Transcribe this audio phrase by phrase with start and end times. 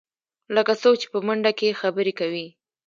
[0.55, 2.45] لکه څوک چې په منډه کې خبرې کوې.